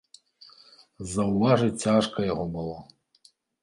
[1.13, 2.77] Заўважыць цяжка яго было.